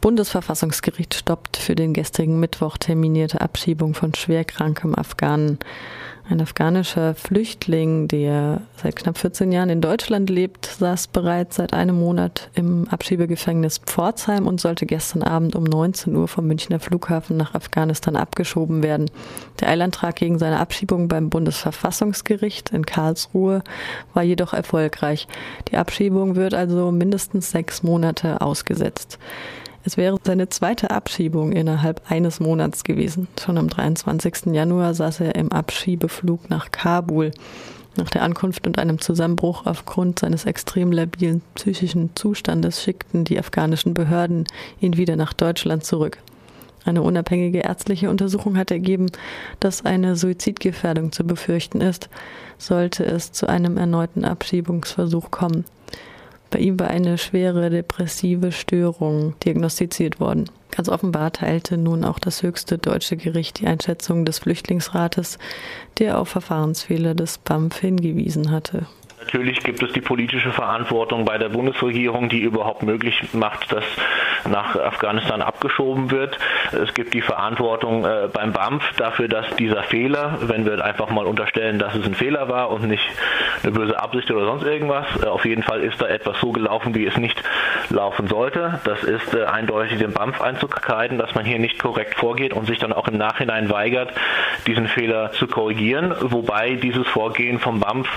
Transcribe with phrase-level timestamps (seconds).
[0.00, 5.58] Bundesverfassungsgericht stoppt für den gestrigen Mittwoch terminierte Abschiebung von schwerkrankem Afghanen.
[6.30, 11.98] Ein afghanischer Flüchtling, der seit knapp 14 Jahren in Deutschland lebt, saß bereits seit einem
[11.98, 17.54] Monat im Abschiebegefängnis Pforzheim und sollte gestern Abend um 19 Uhr vom Münchner Flughafen nach
[17.54, 19.10] Afghanistan abgeschoben werden.
[19.60, 23.62] Der Eilantrag gegen seine Abschiebung beim Bundesverfassungsgericht in Karlsruhe
[24.12, 25.28] war jedoch erfolgreich.
[25.70, 29.18] Die Abschiebung wird also mindestens sechs Monate ausgesetzt.
[29.88, 33.26] Es wäre seine zweite Abschiebung innerhalb eines Monats gewesen.
[33.42, 34.52] Schon am 23.
[34.52, 37.30] Januar saß er im Abschiebeflug nach Kabul.
[37.96, 43.94] Nach der Ankunft und einem Zusammenbruch aufgrund seines extrem labilen psychischen Zustandes schickten die afghanischen
[43.94, 44.44] Behörden
[44.78, 46.18] ihn wieder nach Deutschland zurück.
[46.84, 49.06] Eine unabhängige ärztliche Untersuchung hat ergeben,
[49.58, 52.10] dass eine Suizidgefährdung zu befürchten ist,
[52.58, 55.64] sollte es zu einem erneuten Abschiebungsversuch kommen.
[56.50, 60.48] Bei ihm war eine schwere depressive Störung diagnostiziert worden.
[60.70, 65.38] Ganz offenbar teilte nun auch das höchste deutsche Gericht die Einschätzung des Flüchtlingsrates,
[65.98, 68.86] der auf Verfahrensfehler des BAMF hingewiesen hatte.
[69.20, 73.84] Natürlich gibt es die politische Verantwortung bei der Bundesregierung, die überhaupt möglich macht, dass
[74.48, 76.38] nach Afghanistan abgeschoben wird.
[76.72, 81.26] Es gibt die Verantwortung äh, beim BAMF dafür, dass dieser Fehler, wenn wir einfach mal
[81.26, 83.04] unterstellen, dass es ein Fehler war und nicht
[83.62, 86.94] eine böse Absicht oder sonst irgendwas, äh, auf jeden Fall ist da etwas so gelaufen,
[86.94, 87.42] wie es nicht
[87.90, 88.80] laufen sollte.
[88.84, 92.78] Das ist äh, eindeutig dem BAMF einzukreiden, dass man hier nicht korrekt vorgeht und sich
[92.78, 94.12] dann auch im Nachhinein weigert,
[94.66, 96.14] diesen Fehler zu korrigieren.
[96.20, 98.08] Wobei dieses Vorgehen vom BAMF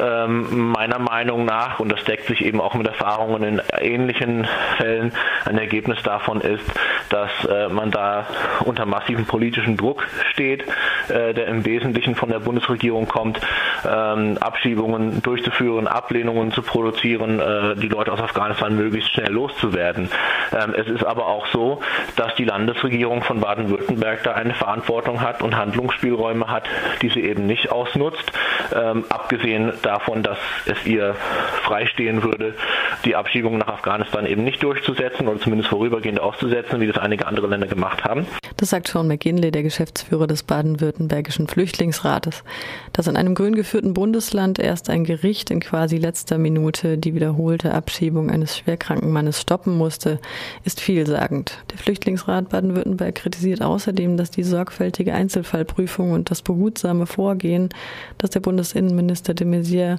[0.00, 5.12] ähm, meiner Meinung nach, und das deckt sich eben auch mit Erfahrungen in ähnlichen Fällen,
[5.44, 6.64] ein Ergebnis davon ist,
[7.10, 8.26] dass äh, man da
[8.64, 10.64] unter massivem politischen Druck steht,
[11.08, 13.40] äh, der im Wesentlichen von der Bundesregierung kommt,
[13.84, 20.10] ähm, Abschiebungen durchzuführen, Ablehnungen zu produzieren, äh, die Leute aus Afghanistan möglichst schnell loszuwerden.
[20.52, 21.80] Ähm, es ist aber auch so,
[22.16, 26.64] dass die Landesregierung von Baden-Württemberg da eine Verantwortung hat und Handlungsspielräume hat,
[27.02, 28.32] die sie eben nicht ausnutzt.
[28.74, 31.14] Ähm, abgesehen davon, dass es ihr
[31.62, 32.54] freistehen würde,
[33.02, 37.46] die Abschiebung nach Afghanistan eben nicht durchzusetzen oder zumindest vorübergehend auszusetzen, wie das einige andere
[37.46, 38.26] Länder gemacht haben.
[38.56, 42.44] Das sagt Sean McGinley, der Geschäftsführer des baden-württembergischen Flüchtlingsrates.
[42.92, 47.74] Dass in einem grün geführten Bundesland erst ein Gericht in quasi letzter Minute die wiederholte
[47.74, 50.20] Abschiebung eines schwerkranken Mannes stoppen musste,
[50.64, 51.58] ist vielsagend.
[51.72, 57.70] Der Flüchtlingsrat Baden-Württemberg kritisiert außerdem, dass die sorgfältige Einzelfallprüfung und das behutsame Vorgehen,
[58.18, 59.98] das der Bundesinnenminister de Maizière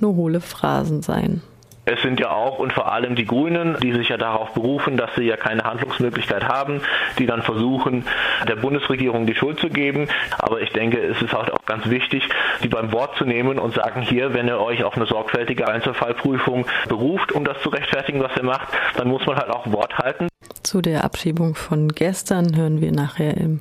[0.00, 1.42] nur hohle Phrasen seien.
[1.88, 5.14] Es sind ja auch und vor allem die Grünen, die sich ja darauf berufen, dass
[5.14, 6.82] sie ja keine Handlungsmöglichkeit haben,
[7.16, 8.04] die dann versuchen,
[8.48, 10.08] der Bundesregierung die Schuld zu geben.
[10.36, 12.28] Aber ich denke, es ist halt auch ganz wichtig,
[12.64, 16.66] die beim Wort zu nehmen und sagen, hier, wenn ihr euch auf eine sorgfältige Einzelfallprüfung
[16.88, 18.66] beruft, um das zu rechtfertigen, was ihr macht,
[18.96, 20.26] dann muss man halt auch Wort halten.
[20.64, 23.60] Zu der Abschiebung von gestern hören wir nachher im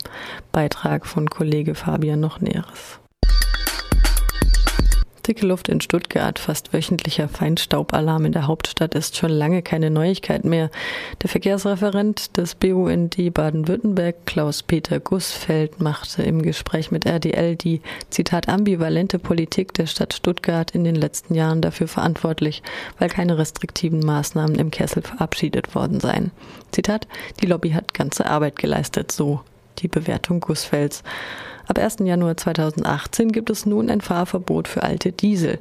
[0.51, 2.99] Beitrag von Kollege Fabian noch Näheres.
[5.27, 10.45] Dicke Luft in Stuttgart, fast wöchentlicher Feinstaubalarm in der Hauptstadt ist schon lange keine Neuigkeit
[10.45, 10.69] mehr.
[11.23, 17.81] Der Verkehrsreferent des BUND Baden-Württemberg, Klaus-Peter Gussfeld, machte im Gespräch mit RDL die,
[18.11, 22.61] Zitat, ambivalente Politik der Stadt Stuttgart in den letzten Jahren dafür verantwortlich,
[22.99, 26.29] weil keine restriktiven Maßnahmen im Kessel verabschiedet worden seien.
[26.71, 27.07] Zitat,
[27.41, 29.41] die Lobby hat ganze Arbeit geleistet, so
[29.75, 31.03] die Bewertung Gussfelds.
[31.67, 31.97] Ab 1.
[32.01, 35.57] Januar 2018 gibt es nun ein Fahrverbot für alte Diesel.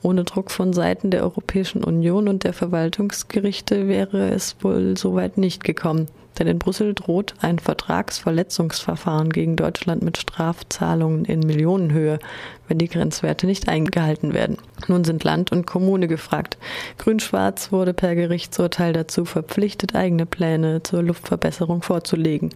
[0.00, 5.62] Ohne Druck von Seiten der Europäischen Union und der Verwaltungsgerichte wäre es wohl soweit nicht
[5.62, 6.08] gekommen.
[6.38, 12.18] Denn in Brüssel droht ein Vertragsverletzungsverfahren gegen Deutschland mit Strafzahlungen in Millionenhöhe,
[12.68, 14.56] wenn die Grenzwerte nicht eingehalten werden.
[14.88, 16.56] Nun sind Land und Kommune gefragt.
[16.96, 22.54] Grün-Schwarz wurde per Gerichtsurteil dazu verpflichtet, eigene Pläne zur Luftverbesserung vorzulegen.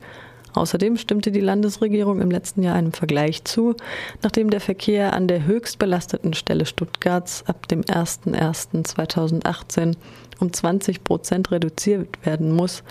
[0.56, 3.76] Außerdem stimmte die Landesregierung im letzten Jahr einem Vergleich zu,
[4.22, 9.96] nachdem der Verkehr an der höchst belasteten Stelle Stuttgarts ab dem 01.01.2018
[10.40, 12.84] um 20 Prozent reduziert werden muss,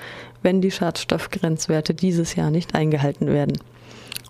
[0.43, 3.57] wenn die Schadstoffgrenzwerte dieses Jahr nicht eingehalten werden.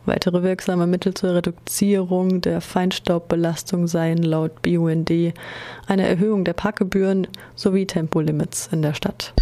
[0.06, 5.12] Weitere wirksame Mittel zur Reduzierung der Feinstaubbelastung seien laut BUND
[5.88, 9.34] eine Erhöhung der Parkgebühren sowie Tempolimits in der Stadt.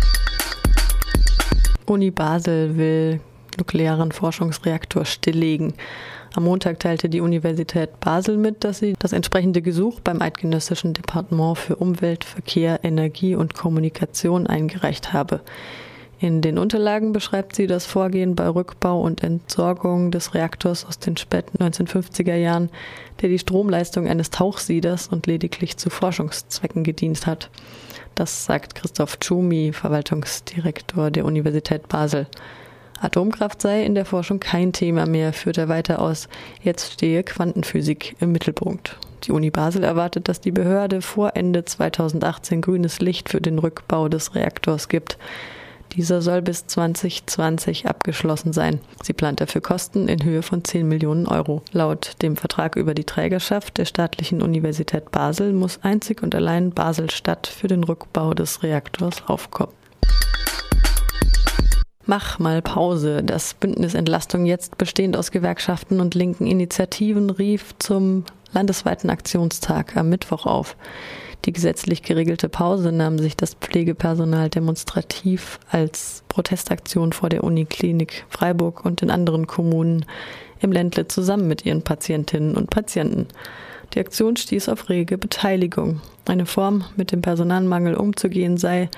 [1.86, 3.20] Uni Basel will
[3.58, 5.74] nuklearen Forschungsreaktor stilllegen.
[6.36, 11.58] Am Montag teilte die Universität Basel mit, dass sie das entsprechende Gesuch beim Eidgenössischen Departement
[11.58, 15.42] für Umwelt, Verkehr, Energie und Kommunikation eingereicht habe.
[16.24, 21.18] In den Unterlagen beschreibt sie das Vorgehen bei Rückbau und Entsorgung des Reaktors aus den
[21.18, 22.70] späten 1950er Jahren,
[23.22, 27.50] der die Stromleistung eines Tauchsieders und lediglich zu Forschungszwecken gedient hat.
[28.16, 32.28] Das sagt Christoph Tschumi, Verwaltungsdirektor der Universität Basel.
[33.04, 36.30] Atomkraft sei in der Forschung kein Thema mehr, führt er weiter aus.
[36.62, 38.98] Jetzt stehe Quantenphysik im Mittelpunkt.
[39.24, 44.08] Die Uni Basel erwartet, dass die Behörde vor Ende 2018 grünes Licht für den Rückbau
[44.08, 45.18] des Reaktors gibt.
[45.92, 48.80] Dieser soll bis 2020 abgeschlossen sein.
[49.04, 51.62] Sie plant dafür Kosten in Höhe von 10 Millionen Euro.
[51.74, 57.48] Laut dem Vertrag über die Trägerschaft der staatlichen Universität Basel muss einzig und allein Basel-Stadt
[57.48, 59.74] für den Rückbau des Reaktors aufkommen.
[62.06, 63.24] Mach mal Pause.
[63.24, 70.10] Das Bündnis Entlastung jetzt bestehend aus Gewerkschaften und linken Initiativen rief zum landesweiten Aktionstag am
[70.10, 70.76] Mittwoch auf.
[71.46, 78.84] Die gesetzlich geregelte Pause nahm sich das Pflegepersonal demonstrativ als Protestaktion vor der Uniklinik Freiburg
[78.84, 80.06] und in anderen Kommunen
[80.60, 83.28] im Ländle zusammen mit ihren Patientinnen und Patienten.
[83.94, 86.02] Die Aktion stieß auf rege Beteiligung.
[86.26, 88.90] Eine Form, mit dem Personalmangel umzugehen sei,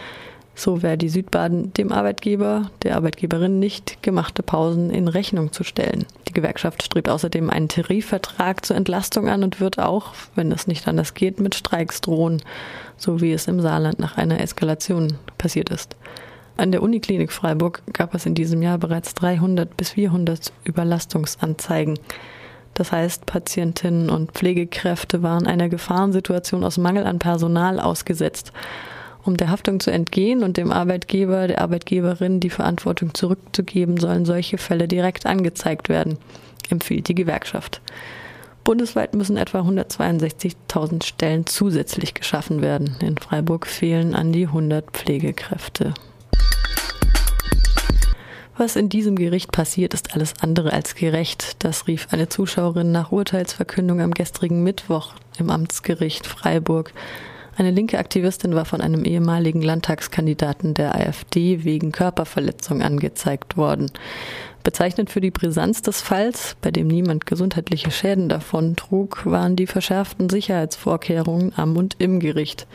[0.56, 6.06] so wäre die Südbaden dem Arbeitgeber, der Arbeitgeberin nicht gemachte Pausen in Rechnung zu stellen.
[6.30, 10.88] Die Gewerkschaft strebt außerdem einen Tarifvertrag zur Entlastung an und wird auch, wenn es nicht
[10.88, 12.42] anders geht, mit Streiks drohen,
[12.98, 15.98] so wie es im Saarland nach einer Eskalation passiert ist.
[16.58, 22.00] An der Uniklinik Freiburg gab es in diesem Jahr bereits 300 bis 400 Überlastungsanzeigen.
[22.76, 28.54] Das heißt, Patientinnen und Pflegekräfte waren einer Gefahrensituation aus Mangel an Personal ausgesetzt
[29.26, 34.58] um der Haftung zu entgehen und dem Arbeitgeber, der Arbeitgeberin die Verantwortung zurückzugeben, sollen solche
[34.58, 36.18] Fälle direkt angezeigt werden,
[36.70, 37.82] empfiehlt die Gewerkschaft.
[38.64, 42.96] Bundesweit müssen etwa 162.000 Stellen zusätzlich geschaffen werden.
[43.00, 45.94] In Freiburg fehlen an die 100 Pflegekräfte.
[48.58, 51.58] Was in diesem Gericht passiert, ist alles andere als gerecht.
[51.60, 56.94] Das rief eine Zuschauerin nach Urteilsverkündung am gestrigen Mittwoch im Amtsgericht Freiburg.
[57.58, 63.92] Eine linke Aktivistin war von einem ehemaligen Landtagskandidaten der AfD wegen Körperverletzung angezeigt worden.
[64.66, 69.68] Bezeichnend für die Brisanz des Falls, bei dem niemand gesundheitliche Schäden davon trug, waren die
[69.68, 72.68] verschärften Sicherheitsvorkehrungen am und im Gericht.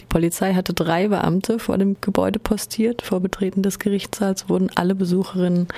[0.00, 3.02] Die Polizei hatte drei Beamte vor dem Gebäude postiert.
[3.02, 5.68] Vor Betreten des Gerichtssaals wurden alle Besucherinnen,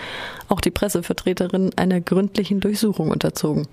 [0.49, 3.67] auch die Pressevertreterinnen, einer gründlichen Durchsuchung unterzogen.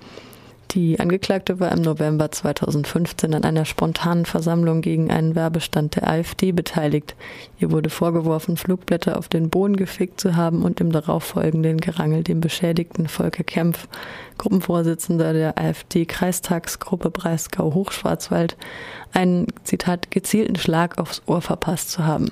[0.74, 6.52] Die Angeklagte war im November 2015 an einer spontanen Versammlung gegen einen Werbestand der AfD
[6.52, 7.16] beteiligt.
[7.60, 12.42] Ihr wurde vorgeworfen, Flugblätter auf den Boden gefickt zu haben und im darauffolgenden Gerangel dem
[12.42, 13.88] beschädigten Volker Kempf,
[14.40, 18.58] Gruppenvorsitzender der AfD-Kreistagsgruppe Breisgau Hochschwarzwald,
[19.12, 22.32] einen, Zitat, gezielten Schlag aufs Ohr verpasst zu haben.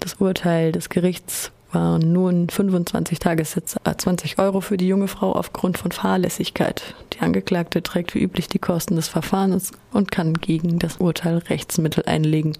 [0.00, 5.78] Das Urteil des Gerichts waren nun 25 Tagessätze, 20 Euro für die junge Frau aufgrund
[5.78, 6.94] von Fahrlässigkeit.
[7.12, 12.04] Die Angeklagte trägt wie üblich die Kosten des Verfahrens und kann gegen das Urteil Rechtsmittel
[12.06, 12.54] einlegen.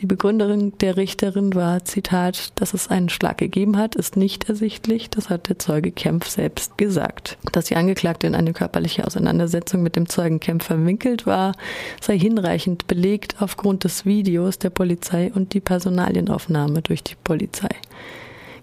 [0.00, 5.08] Die Begründerin der Richterin war, Zitat, dass es einen Schlag gegeben hat, ist nicht ersichtlich.
[5.08, 7.38] Das hat der Zeuge Kempf selbst gesagt.
[7.52, 11.52] Dass die Angeklagte in eine körperliche Auseinandersetzung mit dem Zeugen Kempf verwinkelt war,
[12.00, 17.70] sei hinreichend belegt aufgrund des Videos der Polizei und die Personalienaufnahme durch die Polizei.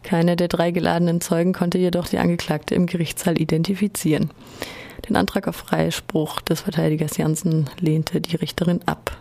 [0.03, 4.31] Keiner der drei geladenen Zeugen konnte jedoch die Angeklagte im Gerichtssaal identifizieren.
[5.07, 9.15] Den Antrag auf Freispruch des Verteidigers Janssen lehnte die Richterin ab.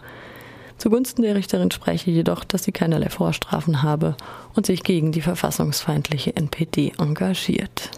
[0.79, 4.17] Zugunsten der Richterin spreche jedoch, dass sie keinerlei Vorstrafen habe
[4.55, 7.90] und sich gegen die verfassungsfeindliche NPD engagiert.